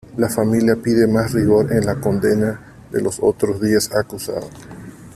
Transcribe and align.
La 0.17 0.27
familia 0.29 0.75
pide 0.77 1.05
más 1.05 1.31
rigor 1.31 1.71
en 1.71 1.85
la 1.85 1.93
condena 1.99 2.59
de 2.91 3.01
los 3.01 3.19
otros 3.21 3.61
diez 3.61 3.87
acusados. 3.95 4.49